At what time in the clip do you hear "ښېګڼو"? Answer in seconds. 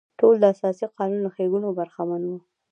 1.35-1.75